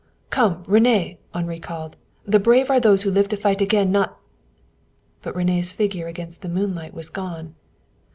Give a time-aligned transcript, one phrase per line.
[0.31, 1.95] "Come, René!" Henri called.
[2.25, 4.19] "The brave are those who live to fight again, not"
[5.21, 7.53] But René's figure against the moonlight was gone.